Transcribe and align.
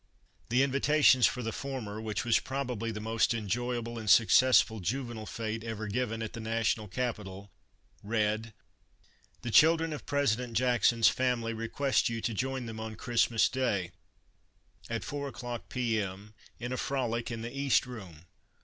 The 0.49 0.63
invitations 0.63 1.27
for 1.27 1.43
the 1.43 1.51
former, 1.51 2.01
which 2.01 2.25
was 2.25 2.39
probably 2.39 2.89
the 2.89 2.99
most 2.99 3.35
enjoyable 3.35 3.99
and 3.99 4.09
successful 4.09 4.79
juvenile 4.79 5.27
fete 5.27 5.63
ever 5.63 5.85
given 5.85 6.23
at 6.23 6.33
the 6.33 6.39
National 6.39 6.87
Capital, 6.87 7.51
read: 8.01 8.51
"The 9.43 9.51
children 9.51 9.93
of 9.93 10.07
President 10.07 10.53
Jackson's 10.53 11.07
family 11.09 11.53
request 11.53 12.09
you 12.09 12.19
to 12.19 12.33
join 12.33 12.65
them 12.65 12.79
on 12.79 12.95
Christmas 12.95 13.47
Day, 13.47 13.91
at 14.89 15.03
four 15.03 15.27
o'clock 15.27 15.69
P. 15.69 16.01
M., 16.01 16.33
in 16.59 16.73
a 16.73 16.77
frolic 16.77 17.29
in 17.29 17.43
the 17.43 17.55
East 17.55 17.85
Room. 17.85 18.25